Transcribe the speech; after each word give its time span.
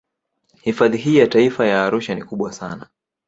Hifadhi 0.61 0.97
hii 0.97 1.17
ya 1.17 1.27
Taifa 1.27 1.67
ya 1.67 1.83
Arusha 1.85 2.15
ni 2.15 2.23
kubwa 2.23 2.53
sana 2.53 2.89